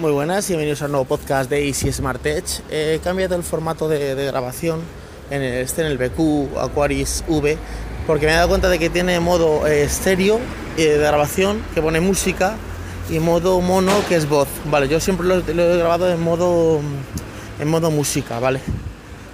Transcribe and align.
Muy 0.00 0.12
buenas 0.12 0.48
y 0.48 0.52
bienvenidos 0.52 0.80
a 0.82 0.84
un 0.84 0.92
nuevo 0.92 1.06
podcast 1.06 1.50
de 1.50 1.66
Easy 1.66 1.92
Smart 1.92 2.24
Edge. 2.24 2.62
He 2.70 3.00
cambiado 3.02 3.34
el 3.34 3.42
formato 3.42 3.88
de, 3.88 4.14
grabación 4.26 4.78
en 5.28 5.42
el, 5.42 5.54
este 5.54 5.80
en 5.80 5.88
el 5.88 5.98
BQ 5.98 6.56
Aquaris 6.56 7.24
V 7.26 7.58
porque 8.06 8.26
me 8.26 8.32
he 8.32 8.36
dado 8.36 8.48
cuenta 8.48 8.68
de 8.68 8.78
que 8.78 8.90
tiene 8.90 9.18
modo 9.18 9.66
eh, 9.66 9.82
estéreo 9.82 10.38
eh, 10.76 10.84
de 10.84 10.98
grabación 10.98 11.64
que 11.74 11.82
pone 11.82 11.98
música 11.98 12.54
y 13.10 13.18
modo 13.18 13.60
mono 13.60 13.90
que 14.08 14.14
es 14.14 14.28
voz. 14.28 14.46
Vale, 14.70 14.86
yo 14.86 15.00
siempre 15.00 15.26
lo, 15.26 15.40
lo 15.40 15.74
he 15.74 15.78
grabado 15.78 16.08
en 16.08 16.20
modo 16.20 16.80
en 17.58 17.68
modo 17.68 17.90
música, 17.90 18.38
¿vale? 18.38 18.60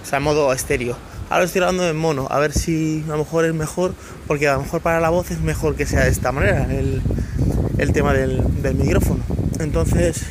O 0.02 0.06
sea, 0.06 0.16
en 0.16 0.22
modo 0.24 0.50
estéreo. 0.50 0.96
Ahora 1.28 1.40
lo 1.40 1.44
estoy 1.44 1.58
grabando 1.58 1.86
en 1.86 1.96
mono, 1.98 2.26
a 2.30 2.38
ver 2.38 2.52
si 2.52 3.04
a 3.06 3.10
lo 3.10 3.18
mejor 3.18 3.44
es 3.44 3.52
mejor, 3.52 3.92
porque 4.26 4.48
a 4.48 4.54
lo 4.54 4.62
mejor 4.62 4.80
para 4.80 4.98
la 4.98 5.10
voz 5.10 5.30
es 5.30 5.42
mejor 5.42 5.76
que 5.76 5.84
sea 5.84 6.04
de 6.04 6.10
esta 6.10 6.32
manera 6.32 6.64
el, 6.74 7.02
el 7.76 7.92
tema 7.92 8.14
del, 8.14 8.62
del 8.62 8.76
micrófono. 8.76 9.22
Entonces, 9.60 10.24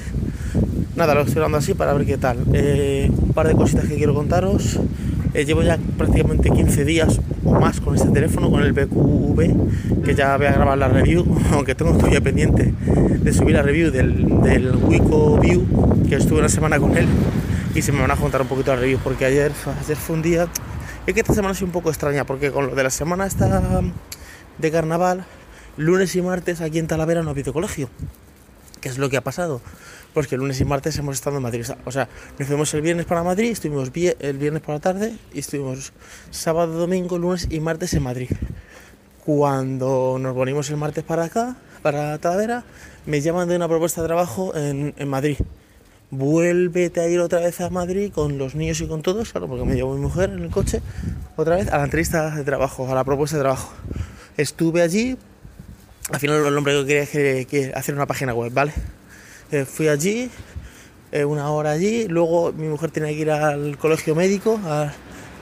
nada, 0.96 1.16
lo 1.16 1.22
estoy 1.22 1.36
grabando 1.36 1.58
así 1.58 1.74
para 1.74 1.94
ver 1.94 2.06
qué 2.06 2.18
tal. 2.18 2.38
Eh, 2.54 3.10
un 3.10 3.34
par 3.34 3.48
de 3.48 3.56
cositas 3.56 3.86
que 3.86 3.96
quiero 3.96 4.14
contaros. 4.14 4.80
Eh, 5.34 5.46
llevo 5.46 5.64
ya 5.64 5.80
prácticamente 5.98 6.52
15 6.52 6.86
días 6.86 7.20
o 7.44 7.54
más 7.60 7.82
con 7.82 7.96
este 7.96 8.10
teléfono, 8.10 8.52
con 8.52 8.62
el 8.62 8.72
BQV, 8.72 10.04
que 10.04 10.14
ya 10.14 10.38
voy 10.38 10.46
a 10.46 10.52
grabar 10.52 10.78
la 10.78 10.88
review, 10.88 11.26
aunque 11.52 11.74
tengo 11.74 11.94
todavía 11.98 12.22
pendiente 12.22 12.72
de 12.76 13.34
subir 13.34 13.56
la 13.56 13.64
review 13.64 13.90
del, 13.90 14.42
del 14.44 14.76
Wico 14.76 15.40
View, 15.40 15.66
que 16.08 16.16
estuve 16.16 16.40
una 16.40 16.50
semana 16.50 16.78
con 16.80 16.96
él, 16.96 17.08
y 17.74 17.82
se 17.82 17.92
me 17.92 18.02
van 18.02 18.12
a 18.12 18.16
contar 18.16 18.42
un 18.42 18.48
poquito 18.48 18.76
la 18.76 18.82
review, 18.82 19.00
porque 19.04 19.26
ayer, 19.26 19.52
ayer 19.84 19.98
fue 19.98 20.16
un 20.16 20.22
día... 20.22 20.48
Es 21.08 21.14
que 21.14 21.20
esta 21.20 21.34
semana 21.34 21.56
sido 21.56 21.66
un 21.66 21.74
poco 21.74 21.90
extraña, 21.90 22.26
porque 22.26 22.52
con 22.52 22.68
lo 22.68 22.76
de 22.76 22.84
la 22.84 22.92
semana 22.92 23.26
esta 23.26 23.82
de 24.60 24.72
carnaval, 24.72 25.26
lunes 25.78 26.16
y 26.16 26.22
martes 26.22 26.62
aquí 26.62 26.78
en 26.78 26.88
Talavera 26.88 27.24
no 27.24 27.30
ha 27.30 27.32
habido 27.32 27.54
colegio. 27.54 27.90
¿Qué 28.84 28.90
es 28.90 28.98
lo 28.98 29.10
que 29.10 29.16
ha 29.16 29.22
pasado? 29.22 29.62
Pues 30.14 30.28
que 30.28 30.36
lunes 30.36 30.60
y 30.60 30.66
martes 30.66 30.98
hemos 30.98 31.16
estado 31.16 31.38
en 31.38 31.44
Madrid. 31.44 31.66
O 31.86 31.92
sea, 31.94 32.10
nos 32.38 32.50
fuimos 32.50 32.74
el 32.74 32.82
viernes 32.82 33.06
para 33.06 33.24
Madrid, 33.24 33.52
estuvimos 33.52 33.90
el 33.96 34.38
viernes 34.38 34.62
por 34.62 34.76
la 34.76 34.82
tarde 34.82 35.16
y 35.34 35.40
estuvimos 35.40 35.94
sábado, 36.32 36.74
domingo, 36.74 37.18
lunes 37.18 37.48
y 37.50 37.62
martes 37.62 37.94
en 37.94 38.04
Madrid. 38.04 38.30
Cuando 39.24 40.18
nos 40.20 40.36
volvimos 40.36 40.70
el 40.70 40.76
martes 40.76 41.06
para 41.06 41.24
acá, 41.24 41.56
para 41.82 42.18
Talavera, 42.18 42.66
me 43.06 43.22
llaman 43.22 43.48
de 43.48 43.56
una 43.56 43.70
propuesta 43.70 44.02
de 44.02 44.08
trabajo 44.08 44.54
en, 44.54 44.94
en 44.98 45.08
Madrid. 45.08 45.38
Vuélvete 46.12 47.00
a 47.00 47.08
ir 47.08 47.22
otra 47.22 47.40
vez 47.40 47.62
a 47.62 47.70
Madrid 47.70 48.12
con 48.12 48.38
los 48.38 48.54
niños 48.54 48.82
y 48.82 48.88
con 48.88 49.02
todos, 49.02 49.32
claro, 49.32 49.48
porque 49.48 49.64
me 49.64 49.76
llevó 49.76 49.96
mi 49.96 50.02
mujer 50.02 50.30
en 50.30 50.40
el 50.40 50.50
coche, 50.50 50.82
otra 51.38 51.56
vez 51.56 51.72
a 51.72 51.78
la 51.78 51.86
entrevista 51.86 52.36
de 52.36 52.44
trabajo, 52.44 52.92
a 52.92 52.96
la 52.96 53.06
propuesta 53.06 53.38
de 53.38 53.44
trabajo. 53.44 53.72
Estuve 54.36 54.82
allí, 54.82 55.18
al 56.12 56.20
final 56.20 56.46
el 56.46 56.58
hombre 56.58 56.74
que 56.82 56.86
quería 56.86 57.06
que, 57.06 57.46
que 57.46 57.72
hacer 57.74 57.96
una 57.96 58.06
página 58.06 58.34
web, 58.34 58.52
¿vale? 58.54 58.74
Eh, 59.52 59.66
fui 59.66 59.88
allí, 59.88 60.30
eh, 61.12 61.26
una 61.26 61.50
hora 61.52 61.72
allí, 61.72 62.08
luego 62.08 62.52
mi 62.52 62.68
mujer 62.68 62.92
tenía 62.92 63.10
que 63.10 63.20
ir 63.20 63.32
al 63.32 63.78
colegio 63.78 64.16
médico, 64.16 64.60
a, 64.66 64.92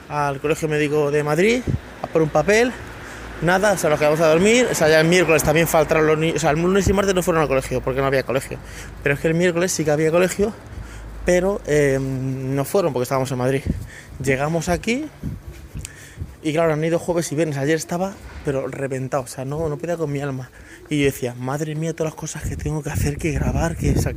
al 0.08 0.40
colegio 0.40 0.68
médico 0.68 1.10
de 1.10 1.24
Madrid, 1.24 1.62
a 2.02 2.06
por 2.06 2.22
un 2.22 2.28
papel, 2.28 2.72
nada, 3.40 3.72
o 3.72 3.78
sea, 3.78 3.90
nos 3.90 3.98
quedamos 3.98 4.20
a 4.20 4.28
dormir, 4.28 4.68
o 4.70 4.74
sea, 4.74 4.88
ya 4.88 5.00
el 5.00 5.08
miércoles 5.08 5.42
también 5.42 5.66
faltaron 5.66 6.06
los 6.06 6.18
niños, 6.18 6.36
o 6.36 6.40
sea, 6.40 6.50
el 6.50 6.60
lunes 6.60 6.86
y 6.88 6.92
martes 6.92 7.14
no 7.14 7.22
fueron 7.22 7.42
al 7.42 7.48
colegio, 7.48 7.80
porque 7.80 8.00
no 8.00 8.06
había 8.06 8.22
colegio, 8.22 8.58
pero 9.02 9.14
es 9.14 9.20
que 9.20 9.28
el 9.28 9.34
miércoles 9.34 9.72
sí 9.72 9.84
que 9.84 9.90
había 9.90 10.10
colegio, 10.10 10.52
pero 11.24 11.60
eh, 11.66 11.98
no 12.00 12.64
fueron 12.64 12.92
porque 12.92 13.04
estábamos 13.04 13.30
en 13.30 13.38
Madrid. 13.38 13.62
Llegamos 14.22 14.68
aquí, 14.68 15.06
y 16.42 16.52
claro, 16.52 16.72
han 16.72 16.84
ido 16.84 16.98
jueves 16.98 17.30
y 17.32 17.36
viernes. 17.36 17.56
Ayer 17.56 17.76
estaba, 17.76 18.14
pero 18.44 18.66
reventado, 18.66 19.22
o 19.22 19.26
sea, 19.26 19.44
no, 19.44 19.68
no 19.68 19.76
podía 19.78 19.96
con 19.96 20.10
mi 20.10 20.20
alma. 20.20 20.50
Y 20.88 20.98
yo 20.98 21.04
decía, 21.04 21.34
madre 21.34 21.74
mía, 21.74 21.94
todas 21.94 22.12
las 22.12 22.18
cosas 22.18 22.42
que 22.42 22.56
tengo 22.56 22.82
que 22.82 22.90
hacer, 22.90 23.16
que 23.16 23.30
grabar, 23.30 23.76
que 23.76 23.92
todas 23.92 24.14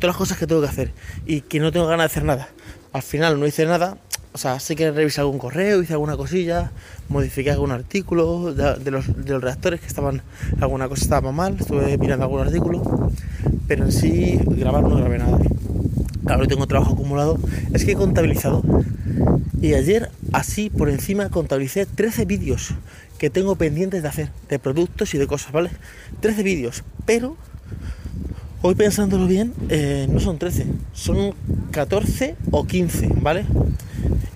las 0.00 0.16
cosas 0.16 0.38
que 0.38 0.46
tengo 0.46 0.62
que 0.62 0.68
hacer. 0.68 0.92
Y 1.26 1.42
que 1.42 1.60
no 1.60 1.72
tengo 1.72 1.86
ganas 1.86 2.04
de 2.04 2.12
hacer 2.12 2.24
nada. 2.24 2.48
Al 2.92 3.02
final 3.02 3.38
no 3.38 3.46
hice 3.46 3.66
nada. 3.66 3.98
O 4.32 4.38
sea, 4.38 4.60
sí 4.60 4.76
que 4.76 4.90
revisé 4.90 5.20
algún 5.20 5.38
correo, 5.38 5.82
hice 5.82 5.94
alguna 5.94 6.16
cosilla, 6.16 6.70
modifiqué 7.08 7.50
algún 7.50 7.70
artículo 7.70 8.52
de, 8.52 8.74
de, 8.74 8.90
los, 8.90 9.24
de 9.24 9.32
los 9.32 9.42
reactores 9.42 9.80
que 9.80 9.86
estaban, 9.86 10.20
alguna 10.60 10.88
cosa 10.90 11.04
estaba 11.04 11.32
mal, 11.32 11.56
estuve 11.58 11.96
mirando 11.96 12.26
algún 12.26 12.40
artículo, 12.40 13.10
pero 13.66 13.84
en 13.84 13.92
sí 13.92 14.38
grabar 14.44 14.82
no 14.82 14.96
grabé 14.96 15.18
nada. 15.18 15.38
Claro, 16.26 16.46
tengo 16.48 16.66
trabajo 16.66 16.92
acumulado. 16.92 17.38
Es 17.72 17.84
que 17.84 17.92
he 17.92 17.94
contabilizado. 17.94 18.62
Y 19.60 19.74
ayer, 19.74 20.10
así 20.32 20.68
por 20.68 20.90
encima, 20.90 21.30
contabilicé 21.30 21.86
13 21.86 22.26
vídeos 22.26 22.74
que 23.18 23.30
tengo 23.30 23.56
pendientes 23.56 24.02
de 24.02 24.08
hacer, 24.08 24.30
de 24.50 24.58
productos 24.58 25.14
y 25.14 25.18
de 25.18 25.26
cosas, 25.26 25.52
¿vale? 25.52 25.70
13 26.20 26.42
vídeos. 26.42 26.84
Pero, 27.06 27.36
hoy 28.60 28.74
pensándolo 28.74 29.26
bien, 29.26 29.54
eh, 29.70 30.06
no 30.10 30.20
son 30.20 30.38
13, 30.38 30.66
son 30.92 31.34
14 31.70 32.36
o 32.50 32.66
15, 32.66 33.08
¿vale? 33.22 33.46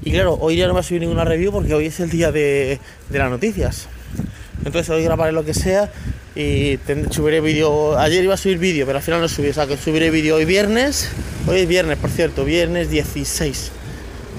Y 0.03 0.13
claro, 0.13 0.39
hoy 0.41 0.57
ya 0.57 0.67
no 0.67 0.73
va 0.73 0.81
a 0.81 0.83
subir 0.83 1.03
ninguna 1.03 1.25
review 1.25 1.53
porque 1.53 1.75
hoy 1.75 1.87
es 1.87 2.01
el 2.01 2.09
día 2.09 2.33
de, 2.33 2.79
de 3.11 3.19
las 3.19 3.31
noticias. 3.31 3.89
Entonces 4.65 4.89
hoy 4.89 5.05
grabaré 5.05 5.33
lo 5.33 5.45
que 5.45 5.53
sea 5.53 5.93
y 6.35 6.79
subiré 7.11 7.43
vídeo. 7.43 7.99
Ayer 7.99 8.25
iba 8.25 8.35
a 8.35 8.39
subir 8.39 8.57
vídeo, 8.57 8.87
pero 8.87 8.97
al 8.97 9.05
final 9.05 9.21
no 9.21 9.29
subí. 9.29 9.49
O 9.49 9.55
sea 9.55 9.67
que 9.67 9.77
subiré 9.77 10.11
vídeo 10.11 10.37
hoy 10.37 10.47
viernes. 10.47 11.11
Hoy 11.47 11.61
es 11.61 11.69
viernes, 11.69 11.99
por 11.99 12.09
cierto, 12.09 12.47
viernes 12.47 12.89
16 12.91 13.73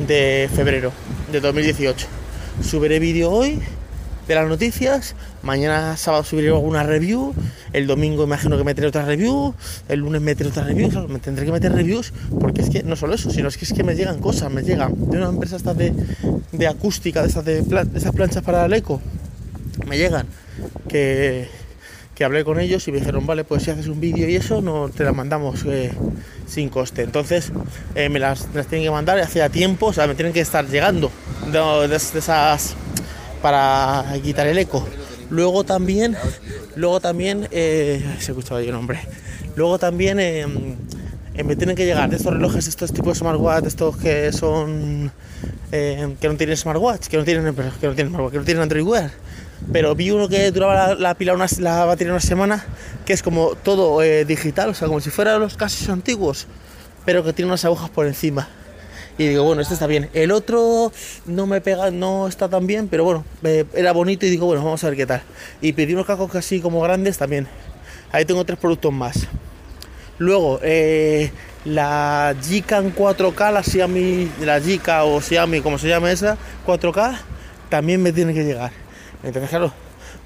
de 0.08 0.50
febrero 0.54 0.92
de 1.32 1.40
2018. 1.40 2.08
Subiré 2.64 3.00
vídeo 3.00 3.32
hoy 3.32 3.60
de 4.28 4.36
las 4.36 4.48
noticias. 4.48 5.16
Mañana 5.42 5.98
sábado 5.98 6.24
subiré 6.24 6.50
alguna 6.50 6.84
review. 6.84 7.34
El 7.74 7.88
domingo 7.88 8.24
imagino 8.24 8.58
que 8.58 8.64
meteré 8.64 8.88
otra 8.88 9.06
review. 9.06 9.54
El 9.90 10.00
lunes 10.00 10.22
meteré 10.22 10.50
otra 10.50 10.64
review. 10.64 11.08
Me 11.08 11.20
tendré 11.20 11.46
que 11.46 11.52
meter 11.52 11.74
reviews 11.74 12.14
porque 12.40 12.62
es 12.62 12.70
que 12.70 12.84
no 12.84 12.96
solo 12.96 13.16
eso, 13.16 13.30
sino 13.32 13.48
es 13.48 13.58
que 13.58 13.66
es 13.66 13.74
que 13.74 13.84
me 13.84 13.96
llegan 13.96 14.20
cosas, 14.20 14.52
me 14.52 14.64
llegan 14.64 14.94
de 15.10 15.18
una 15.18 15.30
empresa 15.30 15.56
esta 15.56 15.74
de, 15.74 15.94
de 16.52 16.68
acústica, 16.68 17.22
de 17.22 17.28
estas 17.28 17.46
de, 17.46 17.64
plan, 17.64 17.92
de 17.92 18.00
esas 18.00 18.14
planchas 18.14 18.44
para 18.44 18.66
el 18.66 18.74
eco. 18.74 19.02
Me 19.88 19.98
llegan 19.98 20.28
que 20.88 21.48
que 22.22 22.26
hablé 22.26 22.44
con 22.44 22.60
ellos 22.60 22.88
y 22.88 22.92
me 22.92 23.00
dijeron, 23.00 23.26
vale, 23.26 23.44
pues 23.44 23.64
si 23.64 23.72
haces 23.72 23.88
un 23.88 24.00
vídeo 24.00 24.30
y 24.30 24.36
eso, 24.36 24.62
no 24.62 24.90
te 24.90 25.04
las 25.04 25.16
mandamos 25.16 25.66
eh, 25.66 25.92
sin 26.46 26.70
coste. 26.70 27.02
Entonces 27.02 27.52
eh, 27.96 28.10
me, 28.10 28.20
las, 28.20 28.48
me, 28.50 28.58
las, 28.58 28.68
tienen 28.68 28.86
que 28.86 28.92
mandar 28.92 29.20
hacía 29.20 29.50
tiempo, 29.50 29.88
o 29.88 29.94
sea, 29.94 30.06
me 30.06 30.14
tienen 30.14 30.32
que 30.32 30.40
estar 30.40 30.68
llegando 30.68 31.10
de, 31.52 31.60
de, 31.60 31.88
de 31.88 31.96
esas 31.96 32.76
para 33.42 34.06
quitar 34.22 34.46
el 34.46 34.60
eco. 34.60 34.88
Luego 35.32 35.64
también, 35.64 36.16
luego 36.76 37.00
también, 37.00 37.48
eh, 37.50 38.06
se 38.20 38.34
escuchaba 38.34 38.60
ahí 38.60 38.68
el 38.68 38.74
nombre. 38.74 39.00
Luego 39.56 39.80
también 39.80 40.20
eh, 40.20 40.46
me 41.44 41.56
tienen 41.56 41.76
que 41.76 41.88
llegar 41.88 42.08
de 42.12 42.18
estos 42.18 42.34
relojes, 42.34 42.68
estos 42.68 42.94
tipos 42.94 43.16
de 43.16 43.20
smartwatch, 43.22 43.66
estos 43.66 43.98
que 43.98 44.32
son 44.32 45.12
eh, 45.72 46.16
que 46.22 46.30
no 46.30 46.36
tienen 46.36 46.56
smartwatch, 46.56 47.08
que 47.08 47.18
no 47.18 47.24
tienen, 47.24 47.56
que 47.56 47.88
no 47.88 47.96
tienen 47.96 48.10
smartwatch, 48.10 48.32
que 48.32 48.38
no 48.38 48.46
tienen 48.46 48.62
Android 48.62 48.84
Wear 48.84 49.12
pero 49.72 49.96
vi 49.96 50.12
uno 50.12 50.28
que 50.28 50.52
duraba 50.52 50.74
la, 50.90 50.96
la 50.96 51.16
pila 51.16 51.34
una, 51.34 51.48
la 51.60 51.86
batería 51.86 52.14
una 52.14 52.22
semana 52.22 52.66
que 53.06 53.14
es 53.14 53.24
como 53.24 53.56
todo 53.56 54.02
eh, 54.02 54.26
digital 54.26 54.70
o 54.70 54.74
sea 54.74 54.88
como 54.88 55.02
si 55.02 55.10
fueran 55.10 55.40
los 55.40 55.58
casos 55.58 55.90
antiguos 55.90 56.48
pero 57.06 57.24
que 57.24 57.34
tiene 57.34 57.50
unas 57.50 57.66
agujas 57.66 57.90
por 57.90 58.06
encima. 58.06 58.48
Y 59.18 59.28
digo 59.28 59.44
bueno 59.44 59.62
este 59.62 59.74
está 59.74 59.88
bien 59.88 60.10
el 60.14 60.32
otro 60.32 60.92
no 61.26 61.46
me 61.46 61.62
pega 61.62 61.92
no 61.92 62.28
está 62.28 62.48
tan 62.50 62.66
bien 62.66 62.88
pero 62.88 63.04
bueno 63.04 63.26
era 63.74 63.92
bonito 63.92 64.26
y 64.26 64.30
digo 64.30 64.46
bueno 64.46 64.64
vamos 64.64 64.84
a 64.84 64.88
ver 64.88 64.98
qué 64.98 65.06
tal 65.06 65.22
y 65.62 65.74
pedí 65.74 65.94
unos 65.94 66.06
cascos 66.06 66.34
así 66.36 66.60
como 66.62 66.82
grandes 66.82 67.18
también. 67.18 67.48
Ahí 68.12 68.26
tengo 68.26 68.44
tres 68.46 68.60
productos 68.60 68.92
más. 68.92 69.28
Luego 70.18 70.60
eh, 70.64 71.32
la 71.66 72.36
Jikan 72.42 72.96
4K 72.96 73.52
la 73.52 73.64
Xiaomi 73.64 74.32
la 74.42 74.60
Jika 74.60 75.04
o 75.04 75.22
Xiaomi 75.22 75.62
como 75.62 75.78
se 75.78 75.88
llama 75.88 76.12
esa 76.12 76.38
4K 76.66 77.18
también 77.70 78.02
me 78.02 78.12
tiene 78.12 78.34
que 78.34 78.44
llegar 78.44 78.81
entonces, 79.24 79.50
claro, 79.50 79.72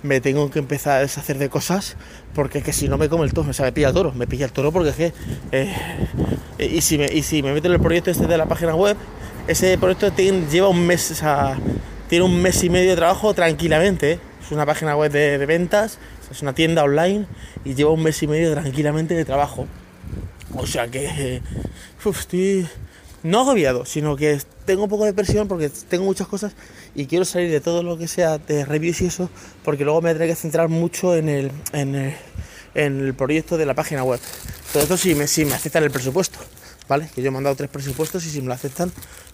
me 0.04 0.22
tengo 0.22 0.50
que 0.50 0.60
empezar 0.60 0.98
a 0.98 1.02
deshacer 1.02 1.38
de 1.38 1.50
cosas 1.50 1.98
porque 2.34 2.60
es 2.60 2.64
que 2.64 2.74
si 2.74 2.88
no 2.88 2.98
me 2.98 3.10
come 3.10 3.26
el 3.26 3.34
toro, 3.34 3.50
o 3.50 3.54
sea, 3.54 3.66
me 3.66 3.72
pilla 3.72 3.90
el 3.90 3.94
toro, 3.94 4.12
me 4.14 4.28
pilla 4.28 4.46
el 4.46 4.52
toro 4.52 4.72
porque 4.72 4.90
es 4.90 4.96
que. 4.96 5.14
Eh, 5.52 5.74
y, 6.60 6.82
si 6.82 6.98
me, 6.98 7.06
y 7.12 7.24
si 7.24 7.44
me 7.44 7.54
meto 7.54 7.68
en 7.68 7.74
el 7.74 7.80
proyecto 7.80 8.12
este 8.12 8.28
de 8.28 8.38
la 8.38 8.46
página 8.46 8.76
web, 8.76 8.98
ese 9.48 9.78
proyecto 9.78 10.12
tiene, 10.12 10.48
lleva 10.50 10.70
un 10.70 10.86
mes, 10.86 11.12
o 11.12 11.16
sea, 11.16 11.58
tiene 12.08 12.26
un 12.26 12.42
mes 12.42 12.64
y 12.64 12.70
medio 12.70 12.92
de 12.92 12.96
trabajo 12.96 13.34
tranquilamente. 13.34 14.14
¿eh? 14.14 14.20
Es 14.44 14.52
una 14.52 14.66
página 14.66 14.96
web 14.96 15.12
de, 15.12 15.44
ventas, 15.46 15.98
es 16.32 16.42
una 16.42 16.54
tienda 16.54 16.84
online 16.84 17.26
y 17.64 17.74
lleva 17.74 17.92
un 17.92 18.04
mes 18.04 18.22
y 18.22 18.28
medio 18.28 18.54
tranquilamente 18.54 19.16
de 19.16 19.26
trabajo. 19.26 19.68
O 20.56 20.66
sea 20.66 20.88
que. 20.88 21.42
Uf, 22.04 22.20
estoy 22.20 22.68
no 23.24 23.42
agobiado, 23.42 23.86
sino 23.86 24.16
que 24.16 24.40
tengo 24.66 24.84
un 24.84 24.90
poco 24.90 25.06
de 25.06 25.14
presión 25.14 25.48
porque 25.48 25.70
tengo 25.70 26.06
muchas 26.06 26.28
cosas 26.28 26.56
y 26.94 27.06
quiero 27.06 27.26
salir 27.26 27.52
de 27.52 27.62
todo 27.62 27.84
lo 27.84 27.98
que 27.98 28.08
sea 28.08 28.38
de 28.38 28.66
reviews 28.66 29.02
y 29.02 29.06
eso, 29.06 29.30
porque 29.64 29.84
luego 29.86 30.02
me 30.02 30.10
tendré 30.10 30.28
que 30.28 30.36
centrar 30.36 30.70
mucho 30.70 31.16
en 31.16 31.30
el, 31.30 31.52
en 31.74 31.96
el, 31.96 32.14
en 32.74 33.00
el 33.00 33.14
proyecto 33.14 33.58
de 33.58 33.66
la 33.66 33.74
página 33.74 34.04
web. 34.04 34.20
Todo 34.74 34.84
esto 34.84 34.98
sí 34.98 35.16
me, 35.16 35.28
sí 35.28 35.46
me 35.46 35.54
aceptan 35.54 35.84
el 35.84 35.92
presupuesto, 35.92 36.40
¿vale? 36.88 37.10
Que 37.14 37.22
yo 37.22 37.30
he 37.30 37.32
mandado 37.32 37.56
tres 37.56 37.70
presupuestos 37.70 38.26
y 38.26 38.30
si 38.30 38.42
me 38.42 38.48
lo 38.48 38.54
aceptan, 38.54 38.92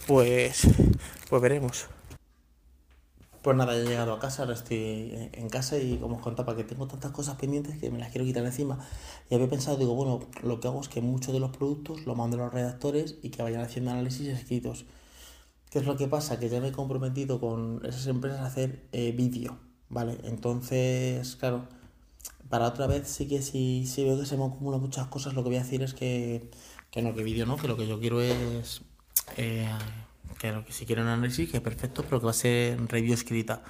pues, 0.07 0.61
pues 1.29 1.41
veremos. 1.41 1.85
Pues 3.41 3.57
nada, 3.57 3.75
he 3.75 3.83
llegado 3.83 4.13
a 4.13 4.19
casa, 4.19 4.43
ahora 4.43 4.53
estoy 4.53 5.29
en 5.33 5.49
casa 5.49 5.75
y 5.75 5.97
como 5.97 6.17
os 6.17 6.21
contaba 6.21 6.55
que 6.55 6.63
tengo 6.63 6.85
tantas 6.85 7.09
cosas 7.09 7.37
pendientes 7.37 7.75
que 7.79 7.89
me 7.89 7.97
las 7.97 8.11
quiero 8.11 8.23
quitar 8.23 8.45
encima. 8.45 8.77
Y 9.31 9.35
había 9.35 9.49
pensado, 9.49 9.77
digo, 9.77 9.95
bueno, 9.95 10.27
lo 10.43 10.59
que 10.59 10.67
hago 10.67 10.79
es 10.79 10.89
que 10.89 11.01
muchos 11.01 11.33
de 11.33 11.39
los 11.39 11.49
productos 11.49 12.05
los 12.05 12.15
mando 12.15 12.37
a 12.37 12.41
los 12.41 12.53
redactores 12.53 13.15
y 13.23 13.29
que 13.29 13.41
vayan 13.41 13.61
haciendo 13.61 13.89
análisis 13.89 14.27
escritos. 14.27 14.85
¿Qué 15.71 15.79
es 15.79 15.85
lo 15.85 15.95
que 15.95 16.07
pasa? 16.07 16.37
Que 16.37 16.49
ya 16.49 16.59
me 16.59 16.67
he 16.67 16.71
comprometido 16.73 17.39
con 17.39 17.81
esas 17.85 18.05
empresas 18.07 18.41
a 18.41 18.47
hacer 18.47 18.83
eh, 18.91 19.13
vídeo, 19.13 19.57
¿vale? 19.87 20.17
Entonces, 20.25 21.37
claro, 21.37 21.65
para 22.49 22.67
otra 22.67 22.87
vez 22.87 23.07
sí 23.07 23.25
que 23.25 23.41
si, 23.41 23.87
si 23.87 24.03
veo 24.03 24.19
que 24.19 24.25
se 24.25 24.35
me 24.35 24.43
acumulan 24.43 24.81
muchas 24.81 25.07
cosas, 25.07 25.33
lo 25.33 25.43
que 25.43 25.49
voy 25.49 25.57
a 25.59 25.63
decir 25.63 25.81
es 25.81 25.93
que, 25.93 26.51
que 26.91 27.01
no, 27.01 27.15
que 27.15 27.23
vídeo 27.23 27.45
no, 27.45 27.55
que 27.55 27.69
lo 27.69 27.77
que 27.77 27.87
yo 27.87 28.01
quiero 28.01 28.21
es... 28.21 28.81
Eh, 29.37 29.65
que, 30.39 30.61
que 30.65 30.73
si 30.73 30.85
quiero 30.85 31.03
un 31.03 31.07
análisis, 31.07 31.49
que 31.49 31.61
perfecto, 31.61 32.03
pero 32.03 32.19
que 32.19 32.25
va 32.25 32.31
a 32.31 32.33
ser 32.33 32.77
review 32.89 33.13
escrita. 33.13 33.63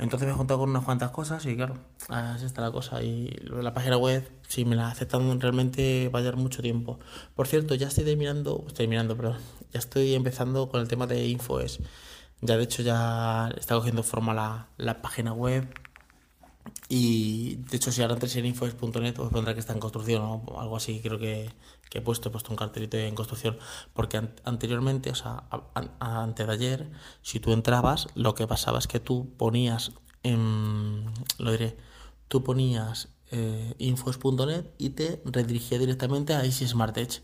Entonces 0.00 0.26
me 0.26 0.32
he 0.32 0.36
juntado 0.36 0.60
con 0.60 0.70
unas 0.70 0.84
cuantas 0.84 1.10
cosas 1.10 1.44
y 1.44 1.54
claro, 1.56 1.74
así 2.08 2.46
está 2.46 2.62
la 2.62 2.70
cosa. 2.70 3.02
Y 3.02 3.28
la 3.50 3.74
página 3.74 3.98
web, 3.98 4.26
si 4.48 4.64
me 4.64 4.74
la 4.74 4.88
aceptan 4.88 5.40
realmente 5.40 6.08
va 6.08 6.20
a 6.20 6.22
llevar 6.22 6.38
mucho 6.38 6.62
tiempo. 6.62 6.98
Por 7.34 7.46
cierto, 7.46 7.74
ya 7.74 7.88
estoy 7.88 8.04
terminando, 8.04 8.64
estoy 8.66 8.86
terminando, 8.86 9.16
pero 9.16 9.36
ya 9.72 9.78
estoy 9.78 10.14
empezando 10.14 10.70
con 10.70 10.80
el 10.80 10.88
tema 10.88 11.06
de 11.06 11.26
InfoES. 11.26 11.80
Ya 12.40 12.56
de 12.56 12.64
hecho 12.64 12.82
ya 12.82 13.50
está 13.58 13.74
cogiendo 13.74 14.02
forma 14.02 14.32
la, 14.32 14.68
la 14.78 15.02
página 15.02 15.34
web. 15.34 15.68
Y 16.88 17.56
de 17.70 17.76
hecho 17.76 17.92
si 17.92 18.02
ahora 18.02 18.14
antes 18.14 18.34
en 18.36 18.46
infoes.net 18.46 19.18
os 19.18 19.30
pondrá 19.30 19.54
que 19.54 19.60
está 19.60 19.72
en 19.72 19.80
construcción 19.80 20.22
o 20.22 20.60
algo 20.60 20.76
así, 20.76 21.00
creo 21.00 21.18
que, 21.18 21.50
que 21.88 21.98
he 21.98 22.00
puesto, 22.00 22.28
he 22.28 22.32
puesto 22.32 22.50
un 22.50 22.56
cartelito 22.56 22.96
en 22.96 23.14
construcción, 23.14 23.58
porque 23.92 24.20
anteriormente, 24.44 25.10
o 25.10 25.14
sea, 25.14 25.44
antes 26.00 26.46
de 26.46 26.52
ayer, 26.52 26.90
si 27.22 27.38
tú 27.38 27.52
entrabas, 27.52 28.08
lo 28.14 28.34
que 28.34 28.46
pasaba 28.46 28.78
es 28.78 28.86
que 28.88 29.00
tú 29.00 29.32
ponías, 29.36 29.92
en, 30.22 31.04
lo 31.38 31.52
diré, 31.52 31.76
tú 32.28 32.42
ponías 32.42 33.08
eh, 33.30 33.74
infos.net 33.78 34.66
y 34.78 34.90
te 34.90 35.22
redirigía 35.24 35.78
directamente 35.78 36.34
a 36.34 36.44
Easy 36.44 36.66
Smart 36.66 36.96
Edge. 36.98 37.22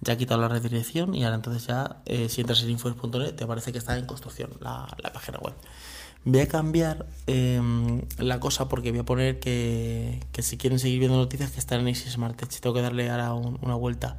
Ya 0.00 0.12
ha 0.12 0.16
quitado 0.16 0.40
la 0.40 0.48
redirección 0.48 1.14
y 1.14 1.24
ahora 1.24 1.36
entonces 1.36 1.66
ya, 1.66 2.02
eh, 2.04 2.28
si 2.28 2.42
entras 2.42 2.62
en 2.62 2.70
infos.net, 2.70 3.34
te 3.34 3.46
parece 3.46 3.72
que 3.72 3.78
está 3.78 3.98
en 3.98 4.06
construcción 4.06 4.50
la, 4.60 4.86
la 5.02 5.12
página 5.12 5.38
web. 5.38 5.54
Voy 6.24 6.40
a 6.40 6.48
cambiar 6.48 7.06
em, 7.26 8.02
la 8.18 8.40
cosa 8.40 8.68
porque 8.68 8.90
voy 8.90 9.00
a 9.00 9.04
poner 9.04 9.40
que, 9.40 10.22
que, 10.32 10.42
si 10.42 10.58
quieren 10.58 10.78
seguir 10.78 10.98
viendo 10.98 11.16
noticias 11.16 11.50
que 11.52 11.58
están 11.58 11.80
en 11.80 11.88
Easy 11.88 12.10
Smart 12.10 12.40
Edge. 12.42 12.60
Tengo 12.60 12.74
que 12.74 12.82
darle 12.82 13.10
ahora 13.10 13.32
una 13.34 13.74
vuelta. 13.74 14.18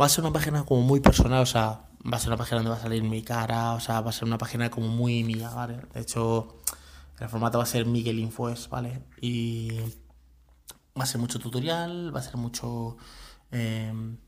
Va 0.00 0.06
a 0.06 0.08
ser 0.08 0.24
una 0.24 0.32
página 0.32 0.64
como 0.64 0.82
muy 0.82 1.00
personal, 1.00 1.42
o 1.42 1.46
sea, 1.46 1.86
va 2.04 2.16
a 2.16 2.20
ser 2.20 2.28
una 2.28 2.36
página 2.36 2.56
donde 2.58 2.70
va 2.70 2.76
a 2.76 2.82
salir 2.82 3.02
mi 3.02 3.22
cara, 3.22 3.72
o 3.74 3.80
sea, 3.80 4.00
va 4.00 4.10
a 4.10 4.12
ser 4.12 4.24
una 4.24 4.38
página 4.38 4.70
como 4.70 4.88
muy 4.88 5.24
mía, 5.24 5.50
¿vale? 5.50 5.80
De 5.94 6.00
hecho, 6.00 6.58
el 7.20 7.28
formato 7.28 7.58
va 7.58 7.64
a 7.64 7.66
ser 7.66 7.86
Miguel 7.86 8.18
Infoes, 8.18 8.68
¿vale? 8.68 9.02
Y 9.20 9.70
va 10.98 11.04
a 11.04 11.06
ser 11.06 11.20
mucho 11.20 11.38
tutorial, 11.38 12.14
va 12.14 12.20
a 12.20 12.22
ser 12.22 12.36
mucho... 12.36 12.96
Em, 13.50 14.18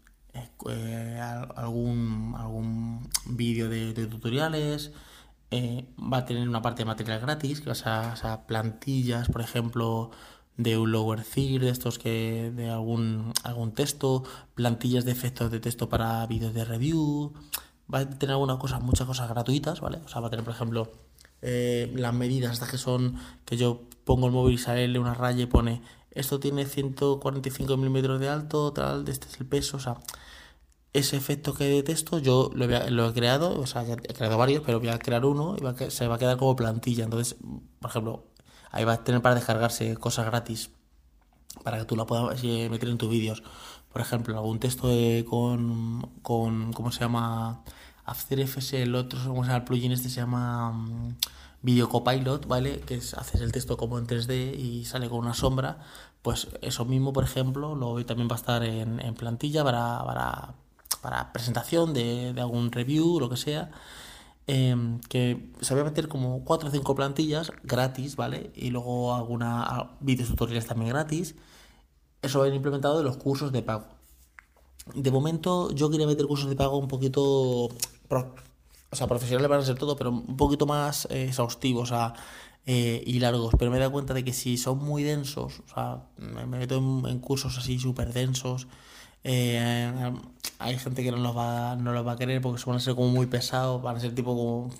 eh, 0.68 1.18
algún 1.56 2.34
algún 2.36 3.08
vídeo 3.24 3.70
de, 3.70 3.94
de 3.94 4.06
tutoriales 4.06 4.92
eh, 5.50 5.86
va 6.00 6.18
a 6.18 6.24
tener 6.26 6.48
una 6.48 6.62
parte 6.62 6.82
de 6.82 6.86
material 6.86 7.20
gratis, 7.20 7.60
que 7.60 7.68
vas 7.68 7.86
a, 7.86 8.46
plantillas, 8.46 9.28
por 9.28 9.40
ejemplo, 9.40 10.10
de 10.56 10.78
un 10.78 10.92
lower 10.92 11.22
third, 11.22 11.62
de 11.62 11.70
estos 11.70 11.98
que 11.98 12.52
de 12.54 12.70
algún, 12.70 13.32
algún 13.44 13.72
texto, 13.72 14.24
plantillas 14.54 15.04
de 15.04 15.12
efectos 15.12 15.50
de 15.50 15.60
texto 15.60 15.88
para 15.88 16.26
vídeos 16.26 16.54
de 16.54 16.64
review, 16.64 17.32
va 17.92 18.00
a 18.00 18.10
tener 18.10 18.32
algunas 18.32 18.58
cosas, 18.58 18.82
muchas 18.82 19.06
cosas 19.06 19.28
gratuitas, 19.28 19.80
¿vale? 19.80 19.98
O 20.04 20.08
sea, 20.08 20.20
va 20.20 20.28
a 20.28 20.30
tener, 20.30 20.44
por 20.44 20.54
ejemplo, 20.54 20.92
eh, 21.42 21.92
las 21.94 22.14
medidas 22.14 22.52
estas 22.54 22.70
que 22.70 22.78
son, 22.78 23.16
que 23.44 23.56
yo 23.56 23.82
pongo 24.04 24.26
el 24.26 24.32
móvil 24.32 24.54
y 24.54 24.58
sale 24.58 24.98
una 24.98 25.14
raya 25.14 25.42
y 25.42 25.46
pone, 25.46 25.82
esto 26.10 26.40
tiene 26.40 26.64
145 26.64 27.76
milímetros 27.76 28.18
de 28.20 28.28
alto, 28.28 28.72
tal, 28.72 29.08
este 29.08 29.28
es 29.28 29.38
el 29.38 29.46
peso, 29.46 29.76
o 29.76 29.80
sea, 29.80 29.98
ese 30.98 31.16
efecto 31.16 31.54
que 31.54 31.64
de 31.64 31.82
texto 31.82 32.18
yo 32.18 32.50
lo 32.54 32.64
he, 32.64 33.12
creado, 33.12 33.58
o 33.60 33.66
sea, 33.66 33.84
he 33.84 34.14
creado 34.14 34.38
varios, 34.38 34.62
pero 34.64 34.80
voy 34.80 34.88
a 34.88 34.98
crear 34.98 35.24
uno 35.24 35.56
y 35.56 35.90
se 35.90 36.08
va 36.08 36.16
a 36.16 36.18
quedar 36.18 36.36
como 36.38 36.56
plantilla. 36.56 37.04
Entonces, 37.04 37.36
por 37.80 37.90
ejemplo, 37.90 38.24
ahí 38.70 38.84
va 38.84 38.94
a 38.94 39.04
tener 39.04 39.20
para 39.22 39.34
descargarse 39.34 39.96
cosas 39.96 40.26
gratis 40.26 40.70
para 41.62 41.78
que 41.78 41.84
tú 41.84 41.96
la 41.96 42.06
puedas 42.06 42.42
eh, 42.44 42.68
meter 42.70 42.88
en 42.88 42.98
tus 42.98 43.10
vídeos. 43.10 43.42
Por 43.92 44.00
ejemplo, 44.00 44.36
algún 44.36 44.58
texto 44.58 44.88
con, 45.28 46.02
con, 46.22 46.72
¿cómo 46.72 46.92
se 46.92 47.00
llama? 47.00 47.62
After 48.04 48.38
Effects, 48.40 48.74
el 48.74 48.94
otro, 48.94 49.18
¿cómo 49.26 49.42
se 49.42 49.48
llama? 49.48 49.58
El 49.58 49.64
plugin 49.64 49.92
este 49.92 50.08
se 50.08 50.20
llama 50.20 50.70
um, 50.70 51.14
Video 51.62 51.88
Copilot, 51.88 52.46
¿vale? 52.46 52.80
Que 52.80 52.96
es 52.96 53.14
hacer 53.14 53.42
el 53.42 53.52
texto 53.52 53.76
como 53.76 53.98
en 53.98 54.06
3D 54.06 54.54
y 54.56 54.84
sale 54.84 55.08
con 55.08 55.18
una 55.18 55.34
sombra. 55.34 55.78
Pues 56.22 56.48
eso 56.62 56.84
mismo, 56.84 57.12
por 57.12 57.24
ejemplo, 57.24 57.74
lo 57.74 58.04
también 58.04 58.28
va 58.28 58.34
a 58.36 58.38
estar 58.38 58.62
en, 58.64 59.14
plantilla 59.14 59.64
para 59.64 60.54
para 61.06 61.32
presentación 61.32 61.94
de, 61.94 62.34
algún 62.36 62.72
review, 62.72 63.20
lo 63.20 63.30
que 63.30 63.36
sea, 63.36 63.70
em, 64.48 64.98
que 65.08 65.52
se 65.60 65.72
va 65.76 65.82
a 65.82 65.84
meter 65.84 66.08
como 66.08 66.42
4 66.44 66.68
o 66.68 66.72
5 66.72 66.96
plantillas 66.96 67.52
gratis, 67.62 68.16
¿vale? 68.16 68.50
Y 68.56 68.70
luego 68.70 69.14
alguna 69.14 69.90
vídeos 70.00 70.30
tutoriales 70.30 70.66
también 70.66 70.90
gratis. 70.90 71.36
Eso 72.22 72.40
va 72.40 72.46
a 72.46 72.48
ir 72.48 72.54
implementado 72.54 72.98
en 72.98 73.04
los 73.06 73.18
cursos 73.18 73.52
de 73.52 73.62
pago. 73.62 73.86
De 74.96 75.12
momento 75.12 75.70
yo 75.70 75.90
quería 75.90 76.08
meter 76.08 76.26
cursos 76.26 76.48
de 76.48 76.56
pago 76.56 76.76
un 76.76 76.88
poquito, 76.88 77.22
o 77.22 77.70
sea, 78.92 79.06
profesionales 79.06 79.48
van 79.48 79.60
a 79.60 79.64
ser 79.64 79.78
todo, 79.78 79.94
pero 79.94 80.10
un 80.10 80.36
poquito 80.36 80.66
más 80.66 81.06
eh, 81.08 81.26
exhaustivos 81.28 81.92
eh, 82.66 83.00
y 83.06 83.20
largos. 83.20 83.54
Pero 83.56 83.70
me 83.70 83.76
he 83.76 83.80
dado 83.80 83.92
cuenta 83.92 84.12
de 84.12 84.24
que 84.24 84.32
si 84.32 84.56
son 84.56 84.78
muy 84.78 85.04
densos, 85.04 85.60
o 85.70 85.72
sea, 85.72 86.02
me 86.16 86.46
meto 86.46 86.78
en 87.08 87.20
cursos 87.20 87.56
así 87.58 87.78
súper 87.78 88.12
densos, 88.12 88.66
eh, 89.28 90.12
hay 90.60 90.78
gente 90.78 91.02
que 91.02 91.10
no 91.10 91.16
los 91.16 91.36
va, 91.36 91.74
no 91.74 91.92
los 91.92 92.06
va 92.06 92.12
a 92.12 92.16
querer 92.16 92.40
porque 92.40 92.62
van 92.64 92.76
a 92.76 92.80
ser 92.80 92.94
como 92.94 93.08
muy 93.08 93.26
pesados, 93.26 93.82
van 93.82 93.96
a 93.96 94.00
ser 94.00 94.14
tipo 94.14 94.36
como, 94.36 94.70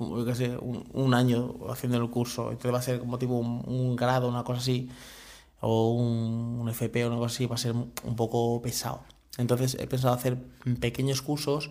un, 0.93 1.15
año 1.15 1.57
haciendo 1.69 1.99
el 1.99 2.09
curso. 2.11 2.53
Entonces 2.53 2.73
va 2.73 2.79
a 2.79 2.83
ser 2.83 3.01
como 3.01 3.19
tipo 3.19 3.35
un, 3.35 3.97
grado, 3.97 4.29
una 4.29 4.45
cosa 4.45 4.61
así, 4.61 4.89
o 5.61 5.91
un, 5.95 6.69
FP 6.69 7.05
o 7.05 7.09
una 7.09 7.17
cosa 7.17 7.35
así, 7.35 7.47
va 7.47 7.57
a 7.57 7.59
ser 7.59 7.73
un 7.73 8.17
poco 8.17 8.63
pesado. 8.63 9.03
Entonces 9.37 9.77
he 9.81 9.89
pensado 9.89 10.15
hacer 10.15 10.39
pequeños 10.81 11.23
cursos 11.23 11.71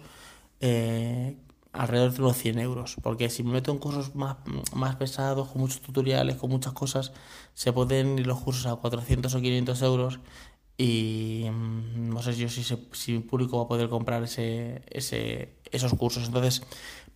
eh, 0.60 1.38
alrededor 1.72 2.12
de 2.12 2.22
unos 2.24 2.38
100 2.38 2.60
euros, 2.60 2.98
porque 3.02 3.30
si 3.30 3.44
me 3.44 3.54
meto 3.54 3.72
en 3.72 3.78
cursos 3.78 4.16
más, 4.16 4.36
más 4.74 4.98
pesados, 4.98 5.48
con 5.48 5.62
muchos 5.62 5.80
tutoriales, 5.80 6.36
con 6.36 6.50
muchas 6.50 6.74
cosas, 6.74 7.14
se 7.54 7.72
pueden 7.72 8.20
ir 8.20 8.28
los 8.28 8.42
cursos 8.42 8.66
a 8.66 8.76
400 8.76 9.34
o 9.34 9.40
500 9.40 9.82
euros 9.82 10.20
y 10.78 11.46
mm, 11.52 12.10
no 12.10 12.22
sé 12.22 12.36
yo 12.36 12.50
si, 12.50 12.64
si 12.92 13.12
mi 13.14 13.20
público 13.20 13.58
va 13.58 13.64
a 13.64 13.68
poder 13.68 13.90
comprar 13.90 14.24
ese, 14.24 14.84
ese, 14.90 15.54
esos 15.72 15.94
cursos. 15.94 16.26
Entonces 16.26 16.64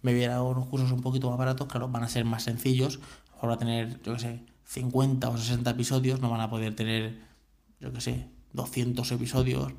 me 0.01 0.13
voy 0.13 0.25
a 0.25 0.41
unos 0.41 0.67
cursos 0.67 0.91
un 0.91 1.01
poquito 1.01 1.29
más 1.29 1.37
baratos, 1.37 1.67
claro, 1.67 1.89
van 1.89 2.03
a 2.03 2.07
ser 2.07 2.25
más 2.25 2.43
sencillos, 2.43 2.99
van 3.41 3.51
a 3.51 3.57
tener, 3.57 4.01
yo 4.01 4.13
que 4.13 4.19
sé, 4.19 4.43
50 4.65 5.29
o 5.29 5.37
60 5.37 5.69
episodios, 5.71 6.21
no 6.21 6.29
van 6.29 6.41
a 6.41 6.49
poder 6.49 6.75
tener, 6.75 7.19
yo 7.79 7.91
que 7.91 8.01
sé, 8.01 8.27
200 8.53 9.11
episodios 9.11 9.73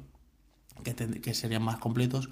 que, 0.84 0.94
que 0.94 1.34
serían 1.34 1.62
más 1.62 1.78
completos, 1.78 2.28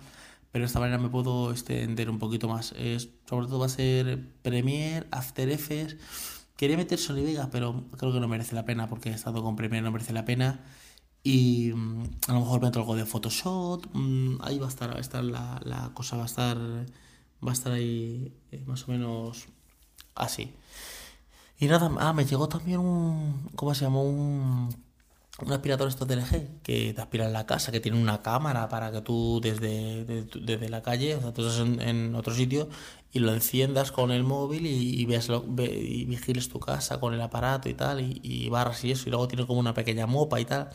pero 0.50 0.62
de 0.62 0.66
esta 0.66 0.80
manera 0.80 0.98
me 0.98 1.08
puedo 1.08 1.50
extender 1.50 2.08
un 2.10 2.18
poquito 2.18 2.48
más. 2.48 2.72
Es, 2.72 3.10
sobre 3.28 3.46
todo 3.46 3.58
va 3.58 3.66
a 3.66 3.70
ser 3.70 4.26
Premiere, 4.42 5.06
After 5.10 5.48
Effects. 5.50 5.96
Quería 6.56 6.76
meter 6.76 6.98
Sony 6.98 7.22
Vegas, 7.22 7.48
pero 7.52 7.84
creo 7.96 8.12
que 8.12 8.20
no 8.20 8.28
merece 8.28 8.54
la 8.54 8.64
pena 8.64 8.88
porque 8.88 9.10
he 9.10 9.12
estado 9.12 9.42
con 9.42 9.56
Premiere, 9.56 9.84
no 9.84 9.92
merece 9.92 10.12
la 10.12 10.24
pena. 10.24 10.64
Y 11.22 11.72
mm, 11.74 12.02
a 12.28 12.32
lo 12.32 12.40
mejor 12.40 12.62
meto 12.62 12.78
algo 12.80 12.96
de 12.96 13.04
Photoshop. 13.04 13.86
Mm, 13.92 14.38
ahí 14.42 14.58
va 14.58 14.66
a 14.66 14.68
estar, 14.70 14.90
va 14.90 14.96
a 14.96 15.00
estar 15.00 15.24
la, 15.24 15.60
la, 15.64 15.90
cosa, 15.94 16.16
va 16.16 16.24
a 16.24 16.26
estar, 16.26 16.56
va 16.56 17.50
a 17.50 17.52
estar 17.52 17.72
ahí 17.72 18.32
eh, 18.52 18.62
más 18.66 18.88
o 18.88 18.92
menos 18.92 19.46
así. 20.14 20.54
Y 21.58 21.66
nada, 21.66 21.90
ah, 21.98 22.12
me 22.12 22.24
llegó 22.24 22.48
también 22.48 22.78
un, 22.80 23.50
¿cómo 23.56 23.74
se 23.74 23.84
llama? 23.84 24.00
Un, 24.00 24.68
un 25.40 25.52
aspirador 25.52 25.88
esto 25.88 26.04
de 26.04 26.16
LG 26.16 26.62
que 26.62 26.92
te 26.94 27.00
aspira 27.00 27.26
en 27.26 27.32
la 27.32 27.46
casa, 27.46 27.72
que 27.72 27.80
tiene 27.80 28.00
una 28.00 28.22
cámara 28.22 28.68
para 28.68 28.90
que 28.90 29.00
tú 29.02 29.40
desde, 29.42 30.04
desde, 30.04 30.68
la 30.68 30.82
calle, 30.82 31.14
o 31.16 31.20
sea, 31.20 31.32
tú 31.32 31.46
estás 31.46 31.60
en, 31.60 32.14
otro 32.14 32.34
sitio 32.34 32.68
y 33.12 33.20
lo 33.20 33.32
enciendas 33.32 33.92
con 33.92 34.10
el 34.10 34.24
móvil 34.24 34.66
y, 34.66 35.04
veas 35.06 35.28
lo, 35.28 35.44
y 35.58 36.04
vigiles 36.06 36.48
tu 36.48 36.58
casa 36.60 37.00
con 37.00 37.14
el 37.14 37.20
aparato 37.20 37.68
y 37.68 37.74
tal, 37.74 38.00
y, 38.00 38.20
y 38.22 38.48
barras 38.48 38.84
y 38.84 38.92
eso, 38.92 39.08
y 39.08 39.10
luego 39.10 39.28
tiene 39.28 39.46
como 39.46 39.60
una 39.60 39.74
pequeña 39.74 40.06
mopa 40.06 40.40
y 40.40 40.44
tal. 40.44 40.70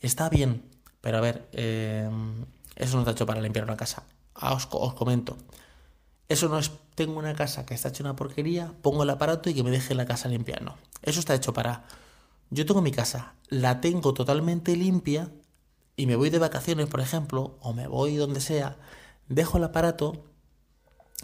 Está 0.00 0.28
bien, 0.28 0.62
pero 1.00 1.18
a 1.18 1.20
ver, 1.20 1.48
eh, 1.52 2.08
eso 2.76 2.94
no 2.94 3.02
está 3.02 3.12
hecho 3.12 3.26
para 3.26 3.40
limpiar 3.40 3.64
una 3.64 3.76
casa. 3.76 4.04
Ah, 4.34 4.54
os, 4.54 4.68
os, 4.70 4.94
comento. 4.94 5.36
Eso 6.28 6.48
no 6.48 6.58
es, 6.58 6.70
tengo 6.94 7.18
una 7.18 7.34
casa 7.34 7.66
que 7.66 7.74
está 7.74 7.88
hecha 7.88 8.04
una 8.04 8.16
porquería, 8.16 8.72
pongo 8.82 9.02
el 9.02 9.10
aparato 9.10 9.50
y 9.50 9.54
que 9.54 9.62
me 9.62 9.70
deje 9.70 9.94
la 9.94 10.06
casa 10.06 10.28
limpia. 10.28 10.58
No, 10.62 10.76
eso 11.02 11.20
está 11.20 11.34
hecho 11.34 11.52
para... 11.52 11.84
Yo 12.50 12.64
tengo 12.64 12.80
mi 12.80 12.92
casa, 12.92 13.34
la 13.48 13.80
tengo 13.80 14.14
totalmente 14.14 14.74
limpia 14.76 15.30
y 15.96 16.06
me 16.06 16.16
voy 16.16 16.30
de 16.30 16.38
vacaciones, 16.38 16.86
por 16.86 17.00
ejemplo, 17.00 17.58
o 17.60 17.74
me 17.74 17.88
voy 17.88 18.16
donde 18.16 18.40
sea, 18.40 18.76
dejo 19.28 19.58
el 19.58 19.64
aparato 19.64 20.24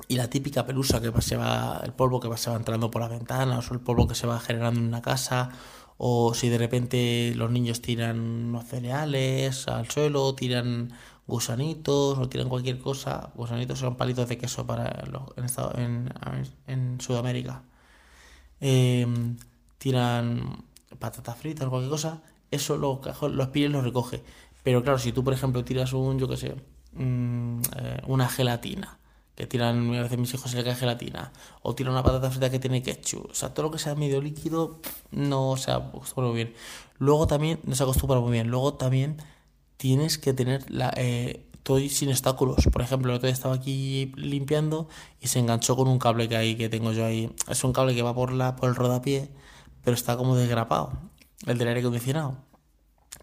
y 0.09 0.17
la 0.17 0.29
típica 0.29 0.67
pelusa 0.67 1.01
que 1.01 1.13
se 1.23 1.37
va, 1.37 1.81
el 1.85 1.93
polvo 1.93 2.21
que 2.21 2.37
se 2.37 2.51
va 2.51 2.57
entrando 2.57 2.91
por 2.91 3.01
las 3.01 3.11
ventanas, 3.11 3.71
o 3.71 3.75
el 3.75 3.81
polvo 3.81 4.09
que 4.09 4.15
se 4.15 4.27
va 4.27 4.41
generando 4.41 4.81
en 4.81 4.87
una 4.87 5.01
casa, 5.01 5.51
o 5.97 6.35
si 6.35 6.49
de 6.49 6.59
repente 6.59 7.33
los 7.37 7.51
niños 7.51 7.81
tiran 7.81 8.19
unos 8.21 8.65
cereales 8.65 9.69
al 9.69 9.91
suelo, 9.91 10.35
tiran 10.35 10.93
gusanitos 11.27 12.19
o 12.19 12.29
tiran 12.29 12.49
cualquier 12.49 12.79
cosa. 12.79 13.31
Gusanitos 13.35 13.79
son 13.79 13.97
palitos 13.97 14.29
de 14.29 14.39
queso 14.39 14.67
para 14.67 15.05
en, 15.77 16.13
en, 16.67 17.01
Sudamérica. 17.01 17.63
Em, 18.61 19.37
tiran 19.79 20.65
patatas 20.99 21.37
fritas 21.37 21.67
o 21.67 21.71
cualquier 21.71 21.91
cosa. 21.91 22.23
Eso 22.51 22.77
lo, 22.77 23.01
los 23.29 23.49
pies 23.49 23.71
los 23.71 23.85
recoge. 23.85 24.23
Pero 24.63 24.83
claro, 24.83 24.99
si 24.99 25.13
tú, 25.13 25.25
por 25.25 25.35
ejemplo, 25.35 25.65
tiras 25.65 25.93
un, 25.93 26.19
yo 26.19 26.29
qué 26.29 26.37
sé, 26.37 26.55
mm, 26.93 27.61
eh, 27.77 28.01
una 28.07 28.29
gelatina 28.29 28.99
que 29.35 29.47
tiran, 29.47 29.95
a 29.95 30.03
veces 30.03 30.19
mis 30.19 30.33
hijos 30.35 30.51
se 30.51 30.57
le 30.57 30.65
cae 30.65 30.75
gelatina, 30.75 31.33
o 31.63 31.75
tiran 31.75 31.93
una 31.93 32.03
patata 32.03 32.31
frita 32.31 32.51
que 32.51 32.59
tiene 32.59 32.83
ketchup, 32.83 33.31
o 33.31 33.35
sea, 33.35 33.53
todo 33.53 33.67
lo 33.67 33.73
que 33.73 33.79
sea 33.79 33.95
medio 33.95 34.21
líquido 34.21 34.81
no 35.11 35.57
se 35.57 35.73
acostumbra 35.73 36.29
muy 36.31 36.37
bien. 36.37 36.55
Luego 36.99 37.27
también, 37.27 37.61
no 37.65 37.75
se 37.75 37.83
acostumbra 37.83 38.21
muy 38.21 38.33
bien, 38.33 38.49
luego 38.49 38.75
también 38.75 39.17
tienes 39.77 40.19
que 40.19 40.33
tener 40.33 40.71
la... 40.71 40.93
Eh, 40.97 41.47
sin 41.89 42.11
obstáculos. 42.11 42.69
Por 42.71 42.83
ejemplo, 42.83 43.11
el 43.11 43.17
otro 43.17 43.27
día 43.27 43.33
estaba 43.33 43.55
aquí 43.55 44.13
limpiando 44.17 44.89
y 45.21 45.29
se 45.29 45.39
enganchó 45.39 45.77
con 45.77 45.89
un 45.89 45.99
cable 45.99 46.29
que 46.29 46.37
hay 46.37 46.57
que 46.57 46.69
tengo 46.69 46.93
yo 46.93 47.07
ahí. 47.07 47.35
Es 47.49 47.65
un 47.65 47.73
cable 47.73 47.95
que 47.95 48.03
va 48.03 48.15
por 48.15 48.33
la 48.33 48.55
por 48.57 48.69
el 48.69 48.75
rodapié, 48.75 49.31
pero 49.83 49.95
está 49.95 50.17
como 50.17 50.37
desgrapado, 50.37 50.93
el 51.47 51.57
del 51.57 51.69
aire 51.69 51.81
acondicionado. 51.81 52.37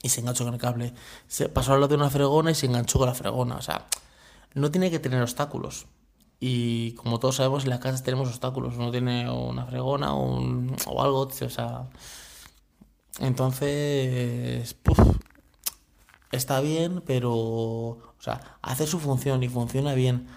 Y 0.02 0.10
se 0.10 0.22
enganchó 0.22 0.44
con 0.44 0.56
el 0.56 0.60
cable. 0.60 0.94
Pasó 1.54 1.74
al 1.74 1.82
lado 1.82 1.90
de 1.90 1.96
una 1.96 2.10
fregona 2.10 2.50
y 2.52 2.56
se 2.56 2.66
enganchó 2.66 2.98
con 2.98 3.08
la 3.08 3.14
fregona. 3.14 3.58
O 3.58 3.62
sea, 3.62 3.88
no 4.56 4.72
tiene 4.72 4.90
que 4.90 5.00
tener 5.00 5.22
obstáculos. 5.22 5.86
Y 6.44 6.94
como 6.94 7.20
todos 7.20 7.36
sabemos, 7.36 7.66
en 7.66 7.70
las 7.70 7.80
casas 7.80 8.02
tenemos 8.02 8.28
obstáculos. 8.28 8.76
Uno 8.76 8.90
tiene 8.90 9.30
una 9.30 9.68
fregona 9.68 10.16
o, 10.16 10.38
un, 10.38 10.76
o 10.88 11.04
algo, 11.04 11.20
o 11.20 11.30
sea. 11.50 11.88
Entonces, 13.20 14.76
está 16.32 16.60
bien, 16.62 17.04
pero. 17.06 17.36
O 17.36 18.14
sea, 18.18 18.58
hace 18.64 18.88
su 18.88 19.00
función 19.00 19.44
y 19.44 19.50
funciona 19.50 19.94
bien. 19.94 20.28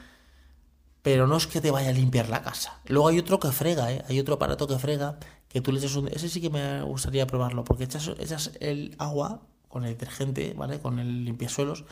Pero 1.00 1.26
no 1.26 1.38
es 1.38 1.46
que 1.46 1.62
te 1.62 1.70
vaya 1.70 1.88
a 1.88 1.92
limpiar 1.92 2.28
la 2.28 2.42
casa. 2.42 2.80
Luego 2.86 3.08
hay 3.08 3.18
otro 3.18 3.40
que 3.40 3.50
frega, 3.50 3.90
¿eh? 3.90 4.04
Hay 4.06 4.20
otro 4.20 4.34
aparato 4.34 4.66
que 4.66 4.78
frega 4.78 5.18
que 5.48 5.62
tú 5.62 5.72
le 5.72 5.78
echas 5.78 5.96
un. 5.96 6.08
Ese 6.08 6.28
sí 6.28 6.42
que 6.42 6.50
me 6.50 6.82
gustaría 6.82 7.26
probarlo, 7.26 7.64
porque 7.64 7.84
echas, 7.84 8.10
echas 8.18 8.52
el 8.60 8.94
agua 8.98 9.40
con 9.68 9.84
el 9.84 9.92
detergente, 9.92 10.52
¿vale? 10.54 10.80
Con 10.80 10.98
el 10.98 11.24
limpiasuelos, 11.24 11.84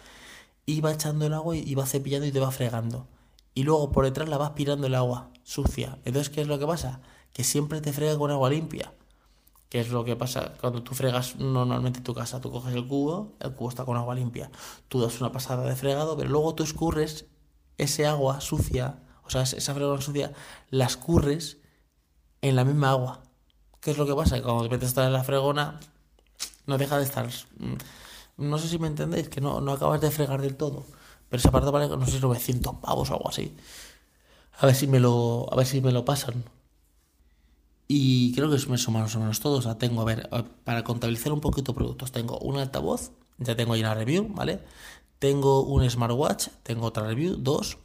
y 0.66 0.82
va 0.82 0.92
echando 0.92 1.26
el 1.26 1.32
agua 1.32 1.56
y 1.56 1.74
va 1.74 1.86
cepillando 1.86 2.26
y 2.26 2.32
te 2.32 2.40
va 2.40 2.50
fregando 2.50 3.06
y 3.54 3.64
luego 3.64 3.92
por 3.92 4.04
detrás 4.04 4.28
la 4.28 4.38
vas 4.38 4.50
pirando 4.50 4.86
el 4.86 4.94
agua 4.94 5.30
sucia. 5.42 5.98
Entonces, 6.04 6.30
¿qué 6.30 6.40
es 6.40 6.48
lo 6.48 6.58
que 6.58 6.66
pasa? 6.66 7.00
Que 7.32 7.44
siempre 7.44 7.80
te 7.80 7.92
frega 7.92 8.16
con 8.18 8.30
agua 8.30 8.50
limpia. 8.50 8.92
¿Qué 9.68 9.80
es 9.80 9.88
lo 9.88 10.04
que 10.04 10.16
pasa 10.16 10.52
cuando 10.60 10.82
tú 10.82 10.94
fregas 10.94 11.36
normalmente 11.36 12.00
tu 12.00 12.12
casa? 12.12 12.40
Tú 12.40 12.50
coges 12.50 12.74
el 12.74 12.86
cubo, 12.86 13.32
el 13.40 13.54
cubo 13.54 13.70
está 13.70 13.84
con 13.84 13.96
agua 13.96 14.14
limpia. 14.14 14.50
Tú 14.88 15.00
das 15.00 15.20
una 15.20 15.32
pasada 15.32 15.64
de 15.64 15.74
fregado, 15.74 16.16
pero 16.16 16.28
luego 16.28 16.54
tú 16.54 16.62
escurres 16.62 17.26
ese 17.78 18.06
agua 18.06 18.40
sucia, 18.42 19.02
o 19.24 19.30
sea, 19.30 19.42
esa 19.42 19.74
fregona 19.74 20.02
sucia, 20.02 20.32
la 20.68 20.84
escurres 20.84 21.58
en 22.42 22.56
la 22.56 22.64
misma 22.64 22.90
agua. 22.90 23.22
¿Qué 23.80 23.92
es 23.92 23.98
lo 23.98 24.06
que 24.06 24.14
pasa? 24.14 24.36
Que 24.36 24.42
cuando 24.42 24.64
te 24.64 24.68
metes 24.68 24.96
en 24.96 25.12
la 25.12 25.24
fregona, 25.24 25.80
no 26.66 26.76
deja 26.76 26.98
de 26.98 27.04
estar. 27.04 27.26
Mm, 27.26 27.76
no 28.36 28.58
sé 28.58 28.68
si 28.68 28.78
me 28.78 28.88
entendéis, 28.88 29.28
que 29.28 29.40
no, 29.40 29.60
no 29.60 29.72
acabas 29.72 30.00
de 30.00 30.10
fregar 30.10 30.42
del 30.42 30.56
todo. 30.56 30.84
Pero 31.32 31.40
ese 31.40 31.48
aparato 31.48 31.72
vale, 31.72 31.88
no 31.88 32.06
sé, 32.06 32.20
900 32.20 32.74
pavos 32.74 33.08
o 33.08 33.14
algo 33.14 33.30
así. 33.30 33.56
A 34.58 34.66
ver 34.66 34.74
si 34.74 34.86
me 34.86 35.00
lo, 35.00 35.48
a 35.50 35.56
ver 35.56 35.64
si 35.64 35.80
me 35.80 35.90
lo 35.90 36.04
pasan. 36.04 36.44
Y 37.88 38.34
creo 38.34 38.50
que 38.50 38.56
es 38.56 38.68
más 38.68 38.86
o 38.86 38.90
menos 38.90 39.40
todo. 39.40 39.56
O 39.56 39.62
sea, 39.62 39.78
tengo, 39.78 40.02
a 40.02 40.04
ver, 40.04 40.28
para 40.64 40.84
contabilizar 40.84 41.32
un 41.32 41.40
poquito 41.40 41.72
productos, 41.72 42.12
tengo 42.12 42.38
un 42.40 42.58
altavoz, 42.58 43.12
ya 43.38 43.56
tengo 43.56 43.72
ahí 43.72 43.80
una 43.80 43.94
review, 43.94 44.28
¿vale? 44.28 44.60
Tengo 45.18 45.62
un 45.62 45.88
smartwatch, 45.88 46.48
tengo 46.64 46.84
otra 46.84 47.06
review, 47.06 47.36
dos. 47.38 47.78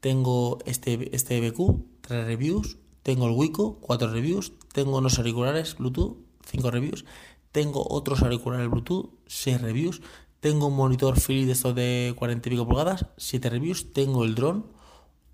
Tengo 0.00 0.58
este, 0.66 1.16
este 1.16 1.40
BQ, 1.40 2.02
tres 2.02 2.26
reviews. 2.26 2.76
Tengo 3.02 3.26
el 3.26 3.32
Wico, 3.32 3.78
cuatro 3.80 4.08
reviews. 4.10 4.52
Tengo 4.74 4.98
unos 4.98 5.16
auriculares 5.16 5.76
Bluetooth, 5.78 6.18
cinco 6.44 6.70
reviews. 6.70 7.06
Tengo 7.52 7.86
otros 7.88 8.20
auriculares 8.20 8.68
Bluetooth, 8.68 9.14
seis 9.26 9.62
reviews. 9.62 10.02
Tengo 10.42 10.66
un 10.66 10.74
monitor 10.74 11.20
Philips 11.20 11.46
de 11.46 11.52
estos 11.52 11.72
de 11.76 12.14
40 12.18 12.48
y 12.48 12.50
pico 12.50 12.66
pulgadas, 12.66 13.06
7 13.16 13.48
reviews. 13.48 13.92
Tengo 13.92 14.24
el 14.24 14.34
dron, 14.34 14.66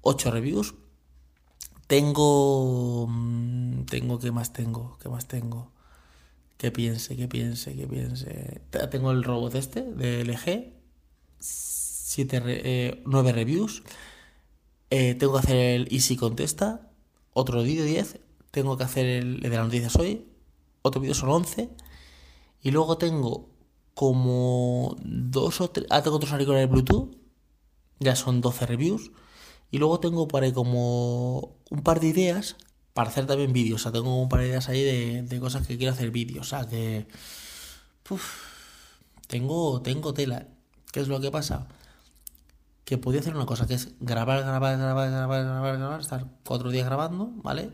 8 0.03 0.31
reviews. 0.31 0.75
Tengo. 1.87 3.07
Mm, 3.09 3.85
tengo, 3.87 4.19
¿qué 4.19 4.31
más 4.33 4.53
tengo? 4.53 4.99
¿Qué 5.01 5.09
más 5.09 5.27
tengo? 5.27 5.73
Que 6.59 6.71
piense, 6.71 7.17
que 7.17 7.27
piense, 7.27 7.75
que 7.75 7.87
piense. 7.87 8.61
Tengo 8.91 9.11
el 9.11 9.25
robot 9.25 9.55
este 9.55 9.81
de 9.83 10.27
LG, 10.27 10.75
7, 11.39 13.03
9 13.07 13.33
reviews. 13.33 13.85
Eh, 14.91 15.15
tengo 15.15 15.33
que 15.33 15.39
hacer 15.39 15.57
el 15.57 15.89
Easy 15.91 16.17
Contesta, 16.17 16.91
otro 17.33 17.63
vídeo 17.63 17.85
10. 17.85 18.21
Tengo 18.51 18.77
que 18.77 18.85
hacer 18.85 19.07
el 19.07 19.41
de 19.41 19.49
las 19.49 19.65
noticias 19.65 19.97
hoy, 19.97 20.27
otro 20.83 21.01
vídeo 21.01 21.15
son 21.15 21.31
11. 21.31 21.71
Y 22.61 22.73
luego 22.73 22.99
tengo 22.99 23.58
como 23.99 24.97
dos 25.03 25.61
o 25.61 25.71
tres. 25.71 25.89
Ah, 25.91 26.05
tengo 26.05 26.19
otros 26.19 26.31
auriculares 26.31 26.71
Bluetooth. 26.71 27.17
Ya 27.99 28.15
son 28.15 28.41
12 28.41 28.67
reviews. 28.67 29.11
Y 29.73 29.79
luego 29.79 29.99
tengo 29.99 30.29
para 30.29 30.53
como 30.53 31.57
un 31.69 31.83
par 31.83 31.99
de 31.99 32.07
ideas 32.07 32.55
para 32.95 33.11
hacer 33.11 33.27
también 33.27 33.53
vídeos. 33.53 33.81
O 33.81 33.83
sea, 33.83 33.91
tengo 33.91 34.23
un 34.23 34.29
par 34.29 34.39
de 34.39 34.51
ideas 34.51 34.69
ahí 34.69 34.85
de, 34.85 35.41
cosas 35.41 35.67
que 35.67 35.77
quiero 35.79 35.95
hacer 35.95 36.13
vídeos. 36.13 36.47
O 36.47 36.49
sea, 36.49 36.69
que. 36.69 37.09
tengo, 39.27 39.83
tengo 39.83 40.15
tela. 40.15 40.47
¿Qué 40.93 41.01
es 41.01 41.09
lo 41.09 41.21
que 41.21 41.33
pasa? 41.33 41.67
Que 42.85 42.99
podía 42.99 43.19
hacer 43.19 43.35
una 43.35 43.47
cosa 43.47 43.67
que 43.67 43.75
es 43.75 43.95
grabar, 43.99 44.45
grabar, 44.45 44.79
grabar, 44.79 45.11
grabar, 45.11 45.43
grabar, 45.43 45.77
grabar, 45.77 46.01
estar 46.01 46.25
cuatro 46.45 46.71
días 46.71 46.87
grabando, 46.87 47.33
¿vale? 47.43 47.73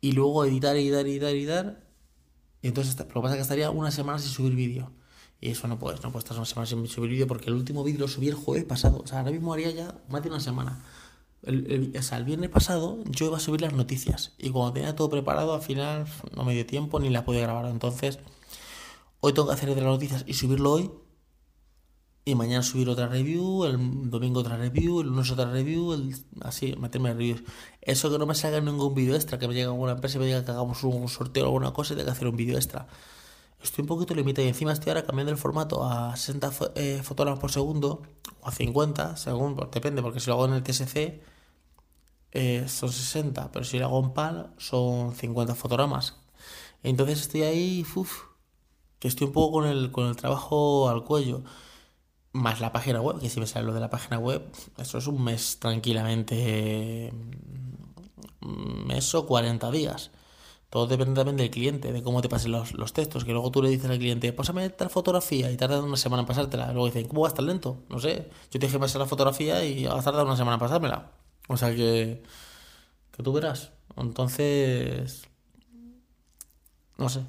Y 0.00 0.12
luego 0.12 0.44
editar, 0.44 0.76
editar, 0.76 1.04
editar, 1.04 1.30
editar 1.30 1.83
y 2.64 2.68
entonces, 2.68 2.98
lo 2.98 3.04
que 3.06 3.20
pasa 3.20 3.34
es 3.34 3.36
que 3.36 3.42
estaría 3.42 3.70
una 3.70 3.90
semana 3.90 4.18
sin 4.18 4.30
subir 4.30 4.54
vídeo. 4.54 4.90
Y 5.38 5.50
eso 5.50 5.68
no 5.68 5.78
puedes, 5.78 6.02
no 6.02 6.10
puedes 6.10 6.24
estar 6.24 6.38
una 6.38 6.46
semana 6.46 6.64
sin 6.64 6.88
subir 6.88 7.10
vídeo 7.10 7.26
porque 7.26 7.50
el 7.50 7.56
último 7.56 7.84
vídeo 7.84 8.00
lo 8.00 8.08
subí 8.08 8.28
el 8.28 8.34
jueves 8.34 8.64
pasado. 8.64 9.02
O 9.04 9.06
sea, 9.06 9.18
ahora 9.18 9.32
mismo 9.32 9.52
haría 9.52 9.70
ya 9.70 9.94
más 10.08 10.22
de 10.22 10.30
una 10.30 10.40
semana. 10.40 10.82
El, 11.42 11.92
o 11.94 12.02
sea, 12.02 12.16
el 12.16 12.24
viernes 12.24 12.48
pasado 12.48 13.04
yo 13.04 13.26
iba 13.26 13.36
a 13.36 13.40
subir 13.40 13.60
las 13.60 13.74
noticias. 13.74 14.32
Y 14.38 14.48
cuando 14.48 14.72
tenía 14.72 14.96
todo 14.96 15.10
preparado, 15.10 15.52
al 15.52 15.60
final 15.60 16.06
no 16.34 16.42
me 16.44 16.54
dio 16.54 16.64
tiempo 16.64 16.98
ni 17.00 17.10
las 17.10 17.24
pude 17.24 17.38
grabar. 17.42 17.66
Entonces, 17.66 18.18
hoy 19.20 19.34
tengo 19.34 19.48
que 19.48 19.52
hacer 19.52 19.68
de 19.68 19.82
las 19.82 19.84
noticias 19.84 20.24
y 20.26 20.32
subirlo 20.32 20.72
hoy 20.72 20.90
y 22.26 22.34
mañana 22.34 22.62
subir 22.62 22.88
otra 22.88 23.06
review, 23.06 23.64
el 23.64 24.10
domingo 24.10 24.40
otra 24.40 24.56
review, 24.56 25.02
el 25.02 25.08
lunes 25.08 25.30
otra 25.30 25.50
review, 25.50 26.10
así, 26.40 26.74
meterme 26.76 27.10
en 27.10 27.18
reviews. 27.18 27.42
Eso 27.82 28.10
que 28.10 28.18
no 28.18 28.24
me 28.24 28.34
salga 28.34 28.60
ningún 28.60 28.94
vídeo 28.94 29.14
extra, 29.14 29.38
que 29.38 29.46
me 29.46 29.52
llegue 29.52 29.66
alguna 29.66 29.92
empresa 29.92 30.16
y 30.16 30.20
me 30.20 30.26
diga 30.26 30.44
que 30.44 30.50
hagamos 30.50 30.82
un 30.84 31.08
sorteo 31.08 31.44
o 31.44 31.46
alguna 31.48 31.72
cosa 31.74 31.92
y 31.92 31.96
tenga 31.96 32.06
que 32.06 32.12
hacer 32.12 32.28
un 32.28 32.36
vídeo 32.36 32.56
extra. 32.56 32.86
Estoy 33.62 33.82
un 33.82 33.88
poquito 33.88 34.14
limitado 34.14 34.46
y 34.46 34.48
encima 34.48 34.72
estoy 34.72 34.90
ahora 34.90 35.04
cambiando 35.04 35.32
el 35.32 35.38
formato 35.38 35.84
a 35.84 36.16
60 36.16 36.52
eh, 36.76 37.00
fotogramas 37.02 37.40
por 37.40 37.50
segundo 37.50 38.02
o 38.40 38.48
a 38.48 38.52
50, 38.52 39.16
según, 39.16 39.54
pues, 39.56 39.70
depende, 39.70 40.00
porque 40.00 40.20
si 40.20 40.28
lo 40.28 40.34
hago 40.34 40.46
en 40.46 40.54
el 40.54 40.62
TSC 40.62 41.20
eh, 42.32 42.64
son 42.68 42.90
60, 42.90 43.52
pero 43.52 43.64
si 43.66 43.78
lo 43.78 43.86
hago 43.86 44.00
en 44.00 44.12
PAL 44.12 44.54
son 44.56 45.14
50 45.14 45.54
fotogramas. 45.54 46.16
Entonces 46.82 47.20
estoy 47.20 47.42
ahí, 47.42 47.86
uff, 47.94 48.24
que 48.98 49.08
estoy 49.08 49.26
un 49.26 49.32
poco 49.34 49.60
con 49.60 49.66
el, 49.66 49.92
con 49.92 50.06
el 50.06 50.16
trabajo 50.16 50.88
al 50.88 51.04
cuello 51.04 51.42
más 52.34 52.60
la 52.60 52.72
página 52.72 53.00
web, 53.00 53.20
que 53.20 53.30
si 53.30 53.40
me 53.40 53.46
sale 53.46 53.64
lo 53.64 53.72
de 53.72 53.80
la 53.80 53.90
página 53.90 54.18
web, 54.18 54.42
eso 54.76 54.98
es 54.98 55.06
un 55.06 55.22
mes 55.22 55.58
tranquilamente, 55.60 57.12
un 58.42 58.86
mes 58.86 59.14
o 59.14 59.24
40 59.26 59.70
días. 59.70 60.10
Todo 60.68 60.88
depende 60.88 61.14
también 61.14 61.36
del 61.36 61.50
cliente, 61.50 61.92
de 61.92 62.02
cómo 62.02 62.20
te 62.20 62.28
pasen 62.28 62.50
los, 62.50 62.72
los 62.74 62.92
textos, 62.92 63.24
que 63.24 63.30
luego 63.30 63.52
tú 63.52 63.62
le 63.62 63.70
dices 63.70 63.88
al 63.88 63.98
cliente, 63.98 64.32
pásame 64.32 64.68
tal 64.70 64.90
fotografía 64.90 65.50
y 65.52 65.56
tarda 65.56 65.80
una 65.80 65.96
semana 65.96 66.22
en 66.22 66.26
pasártela. 66.26 66.72
Luego 66.72 66.86
dicen, 66.86 67.06
¿cómo 67.06 67.22
vas 67.22 67.34
tan 67.34 67.46
lento? 67.46 67.84
No 67.88 68.00
sé, 68.00 68.28
yo 68.50 68.58
te 68.58 68.66
dije 68.66 68.80
pasar 68.80 69.00
la 69.00 69.06
fotografía 69.06 69.64
y 69.64 69.84
va 69.84 70.00
a 70.00 70.02
tardar 70.02 70.26
una 70.26 70.36
semana 70.36 70.54
en 70.54 70.60
pasármela. 70.60 71.12
O 71.48 71.56
sea 71.56 71.70
que, 71.74 72.24
que 73.12 73.22
tú 73.22 73.32
verás. 73.32 73.70
Entonces, 73.96 75.28
no 76.98 77.08
sé, 77.08 77.24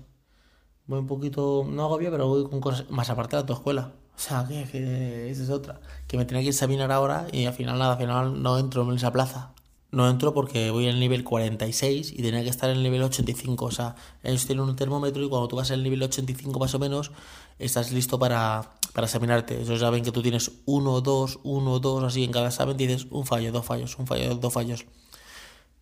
voy 0.87 0.99
un 0.99 1.07
poquito, 1.07 1.63
no 1.69 1.83
agobio, 1.83 2.09
pero 2.09 2.27
voy 2.27 2.49
con 2.49 2.59
cosas 2.59 2.89
más 2.89 3.11
aparte 3.11 3.37
de 3.37 3.43
tu 3.43 3.53
escuela. 3.53 3.93
O 4.15 4.19
sea, 4.19 4.45
que, 4.47 5.29
esa 5.29 5.43
es 5.43 5.49
otra. 5.49 5.79
Que 6.07 6.17
me 6.17 6.25
tenía 6.25 6.43
que 6.43 6.49
examinar 6.49 6.91
ahora 6.91 7.27
y 7.31 7.45
al 7.45 7.53
final 7.53 7.77
nada, 7.77 7.93
al 7.93 7.99
final 7.99 8.41
no 8.41 8.57
entro 8.57 8.89
en 8.89 8.95
esa 8.95 9.11
plaza. 9.11 9.51
no 9.91 10.09
entro 10.09 10.33
porque 10.33 10.71
voy 10.71 10.87
el 10.87 10.99
nivel 10.99 11.23
46 11.23 12.13
y 12.13 12.21
tenía 12.21 12.43
que 12.43 12.49
estar 12.49 12.69
en 12.69 12.77
el 12.77 12.83
nivel 12.83 13.03
85. 13.03 13.65
O 13.65 13.71
sea, 13.71 13.95
ellos 14.23 14.45
tienen 14.45 14.65
un 14.65 14.75
termómetro 14.75 15.23
y 15.23 15.29
cuando 15.29 15.47
tú 15.47 15.55
vas 15.57 15.71
al 15.71 15.83
nivel 15.83 16.01
85 16.03 16.59
más 16.59 16.73
o 16.75 16.79
menos, 16.79 17.11
estás 17.59 17.91
listo 17.91 18.19
para, 18.19 18.71
para 18.93 19.05
examinarte. 19.07 19.61
Ellos 19.61 19.79
saben 19.79 20.03
que 20.03 20.11
tú 20.11 20.21
tienes 20.21 20.51
1, 20.65 21.01
2, 21.01 21.39
1, 21.43 21.79
2, 21.79 22.03
así 22.03 22.23
en 22.23 22.31
cada 22.31 22.47
examen 22.47 22.77
dices 22.77 23.07
un 23.11 23.25
fallo, 23.25 23.51
dos 23.51 23.65
fallos, 23.65 23.97
un 23.97 24.07
fallo, 24.07 24.35
dos 24.35 24.53
fallos. 24.53 24.85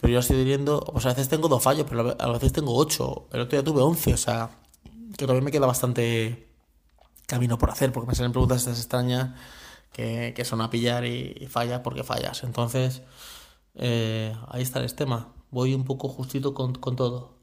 Pero 0.02 0.14
yo 0.14 0.20
estoy 0.20 0.38
teniendo, 0.38 0.82
pues 0.82 1.06
a 1.06 1.10
veces 1.10 1.30
tengo 1.30 1.48
dos 1.48 1.64
fallos, 1.64 1.86
pero 1.90 2.16
a 2.20 2.32
veces 2.34 2.52
tengo 2.52 2.76
ocho. 2.76 3.28
El 3.32 3.42
otro 3.42 3.58
día 3.58 3.64
tuve 3.64 3.82
11, 3.82 4.14
o 4.14 4.18
sea, 4.18 4.50
que 5.18 5.26
todavía 5.26 5.44
me 5.44 5.52
queda 5.52 5.66
bastante 5.66 6.53
camino 7.28 7.58
por 7.58 7.70
hacer, 7.70 7.92
porque 7.92 8.08
me 8.08 8.16
salen 8.16 8.32
preguntas 8.32 8.60
estas 8.60 8.80
extrañas 8.80 9.32
que, 9.92 10.46
son 10.46 10.62
a 10.62 10.70
pillar 10.70 11.06
y, 11.06 11.48
fallas 11.50 11.82
porque 11.82 12.04
fallas. 12.04 12.44
Entonces, 12.44 13.02
eh, 13.76 14.36
ahí 14.50 14.64
está 14.64 14.80
el 14.80 14.94
tema. 14.94 15.34
Voy 15.52 15.74
un 15.74 15.86
poco 15.86 16.10
justito 16.10 16.54
con, 16.54 16.74
todo. 16.74 17.34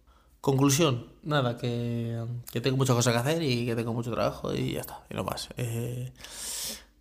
Conclusión, 0.40 1.12
nada, 1.22 1.56
que, 1.58 2.24
tengo 2.62 2.76
muchas 2.76 2.96
cosas 2.96 3.12
que 3.12 3.18
hacer 3.18 3.42
y 3.42 3.66
que 3.66 3.76
tengo 3.76 3.92
mucho 3.92 4.10
trabajo 4.10 4.54
y 4.54 4.72
ya 4.72 4.80
está, 4.80 5.04
y 5.10 5.14
no 5.14 5.22
más. 5.22 5.48
Eh, 5.56 6.12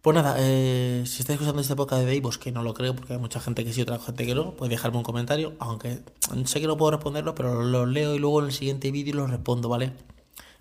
pues 0.02 0.16
nada, 0.16 0.36
eh, 0.40 1.04
si 1.06 1.22
estáis 1.22 1.36
escuchando 1.36 1.62
esta 1.62 1.74
época 1.74 1.98
de 1.98 2.06
Deivos, 2.06 2.38
que 2.38 2.52
no 2.52 2.64
lo 2.64 2.74
creo 2.74 2.96
porque 2.96 3.14
hay 3.14 3.20
mucha 3.20 3.40
gente 3.40 3.66
que 3.66 3.74
sí, 3.74 3.82
otra 3.82 4.00
gente 4.00 4.26
que 4.26 4.36
no, 4.36 4.56
podéis 4.56 4.78
dejarme 4.78 4.98
un 4.98 5.04
comentario, 5.04 5.54
aunque 5.60 6.00
sé 6.46 6.62
que 6.62 6.68
no 6.68 6.78
puedo 6.78 6.92
responderlo, 6.92 7.36
pero 7.36 7.64
lo 7.64 7.86
leo 7.86 8.16
y 8.16 8.20
luego 8.20 8.40
en 8.40 8.48
el 8.48 8.54
siguiente 8.54 8.92
vídeo 8.92 9.16
lo 9.16 9.28
respondo, 9.28 9.68
¿vale? 9.68 9.94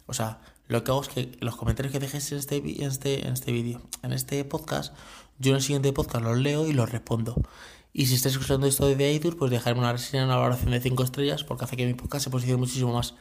O 0.06 0.14
sea, 0.14 0.40
lo 0.68 0.84
que 0.84 0.90
hago 0.90 1.02
es 1.02 1.08
que 1.08 1.36
los 1.40 1.56
comentarios 1.56 1.92
que 1.92 1.98
dejéis 1.98 2.30
en 2.32 2.38
este, 2.38 2.56
en 2.56 2.88
este, 2.88 3.26
en 3.26 3.32
este 3.32 3.52
vídeo, 3.52 3.82
en 4.02 4.12
este 4.12 4.44
podcast, 4.44 4.94
yo 5.38 5.50
en 5.50 5.56
el 5.56 5.62
siguiente 5.62 5.92
podcast 5.92 6.24
los 6.24 6.38
leo 6.38 6.66
y 6.66 6.72
los 6.72 6.90
respondo. 6.90 7.34
Y 7.92 8.06
si 8.06 8.14
estáis 8.14 8.34
escuchando 8.34 8.66
esto 8.66 8.86
de 8.86 9.12
iTunes, 9.12 9.36
pues 9.36 9.50
dejarme 9.50 9.80
una 9.80 9.92
reseña, 9.92 10.24
una 10.24 10.36
valoración 10.36 10.70
de 10.70 10.80
5 10.80 11.02
estrellas, 11.02 11.42
porque 11.42 11.64
hace 11.64 11.76
que 11.76 11.86
mi 11.86 11.94
podcast 11.94 12.24
se 12.24 12.30
posicione 12.30 12.58
muchísimo 12.58 12.92
más. 12.92 13.14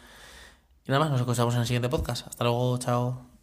Y 0.86 0.92
nada 0.92 1.00
más, 1.00 1.12
nos 1.12 1.22
escuchamos 1.22 1.54
en 1.56 1.62
el 1.62 1.68
siguiente 1.68 1.90
podcast. 1.90 2.28
Hasta 2.28 2.44
luego, 2.44 2.78
chao. 2.78 3.37